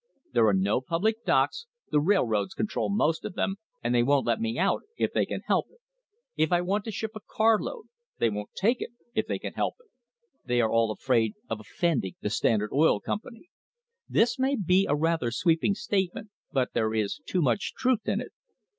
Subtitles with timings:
[0.33, 4.39] There are no public docks; the railroads control most of them, and they won't let
[4.41, 5.77] me out if they can help it.
[6.35, 7.83] If I want to ship a car load
[8.17, 9.91] they won't take it if they can help it.
[10.43, 13.49] They are all afraid of offending the Standard Oil Company."
[14.09, 18.31] This may be a rather sweeping statement, but there is too much truth in it.